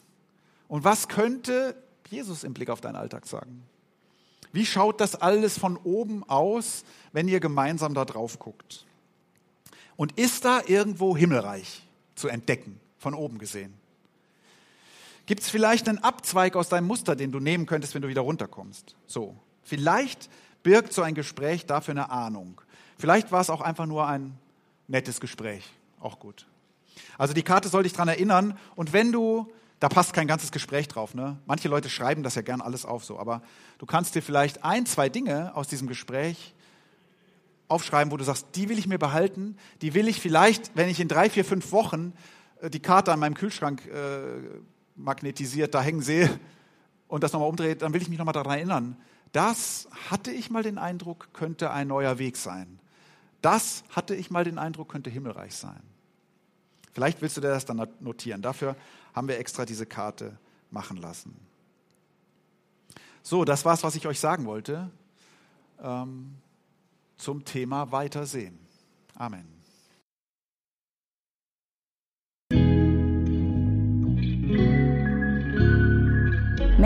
[0.67, 1.75] Und was könnte
[2.09, 3.63] Jesus im Blick auf deinen Alltag sagen?
[4.51, 8.85] Wie schaut das alles von oben aus, wenn ihr gemeinsam da drauf guckt?
[9.95, 11.85] Und ist da irgendwo Himmelreich
[12.15, 13.73] zu entdecken, von oben gesehen?
[15.27, 18.21] Gibt es vielleicht einen Abzweig aus deinem Muster, den du nehmen könntest, wenn du wieder
[18.21, 18.95] runterkommst?
[19.05, 20.29] So, vielleicht
[20.63, 22.61] birgt so ein Gespräch dafür eine Ahnung.
[22.97, 24.37] Vielleicht war es auch einfach nur ein
[24.87, 25.69] nettes Gespräch,
[25.99, 26.47] auch gut.
[27.17, 28.57] Also die Karte soll dich daran erinnern.
[28.75, 29.51] Und wenn du,
[29.81, 31.37] da passt kein ganzes Gespräch drauf, ne?
[31.45, 33.41] Manche Leute schreiben das ja gern alles auf so, aber
[33.79, 36.55] du kannst dir vielleicht ein, zwei Dinge aus diesem Gespräch
[37.67, 41.01] aufschreiben, wo du sagst, die will ich mir behalten, die will ich vielleicht, wenn ich
[41.01, 42.13] in drei, vier, fünf Wochen
[42.61, 44.61] äh, die Karte an meinem Kühlschrank äh,
[44.97, 46.39] magnetisiert da hängen sehe
[47.07, 48.97] und das nochmal umdreht, dann will ich mich nochmal daran erinnern.
[49.31, 52.79] Das hatte ich mal den Eindruck, könnte ein neuer Weg sein.
[53.41, 55.81] Das hatte ich mal den Eindruck, könnte himmelreich sein.
[56.93, 58.41] Vielleicht willst du dir das dann notieren.
[58.41, 58.75] Dafür
[59.13, 60.37] haben wir extra diese Karte
[60.71, 61.35] machen lassen.
[63.21, 64.89] So, das war's, was ich euch sagen wollte
[65.81, 66.35] ähm,
[67.17, 68.57] zum Thema Weitersehen.
[69.15, 69.56] Amen.